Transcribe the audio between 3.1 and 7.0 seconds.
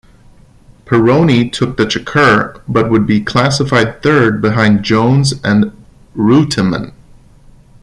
classified third behind Jones and Reutemann.